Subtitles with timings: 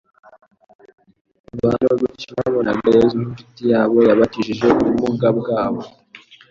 [1.55, 5.81] Abantu benshi babonaga Yesu nk’inshuti yabo yabakijije ubumuga bwabo,